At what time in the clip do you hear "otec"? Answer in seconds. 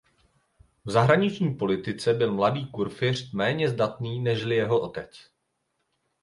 4.81-5.31